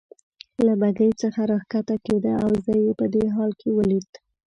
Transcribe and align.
له 0.65 0.73
بګۍ 0.81 1.11
څخه 1.21 1.41
راکښته 1.51 1.95
کېده 2.05 2.33
او 2.45 2.51
زه 2.65 2.73
یې 2.83 2.91
په 2.99 3.05
دې 3.13 3.25
حال 3.35 3.51
کې 3.59 3.69
ولید. 3.77 4.09